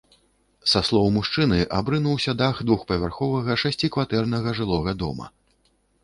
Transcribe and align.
Са 0.69 0.79
слоў 0.87 1.09
мужчыны, 1.17 1.57
абрынуўся 1.79 2.33
дах 2.39 2.61
двухпавярховага 2.69 3.57
шасцікватэрнага 3.65 4.49
жылога 4.61 4.91
дома. 5.03 5.29